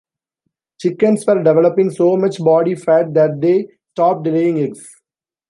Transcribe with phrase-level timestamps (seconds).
[0.79, 4.99] Chickens were developing so much body fat that they stopped laying eggs.